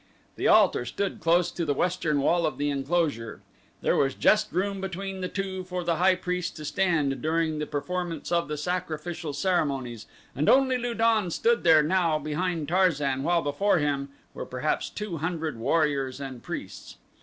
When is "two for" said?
5.27-5.83